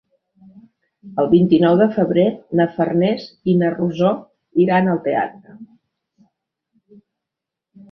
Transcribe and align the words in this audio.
El 1.23 1.27
vint-i-nou 1.33 1.77
de 1.81 1.87
febrer 1.97 2.23
na 2.61 2.67
Farners 2.79 3.27
i 3.53 3.55
na 3.61 3.71
Rosó 3.75 4.11
iran 4.67 4.91
al 4.97 5.05
teatre. 5.11 5.61